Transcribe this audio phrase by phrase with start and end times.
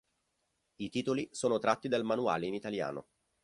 [0.77, 3.05] I titoli sono tratti dal manuale in italiano.